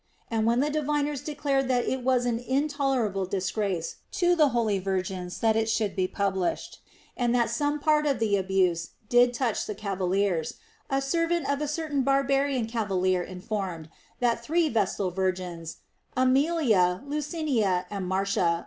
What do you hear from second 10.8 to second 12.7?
a THE ROMAN QUESTIONS. 249 servant of a certain barbarian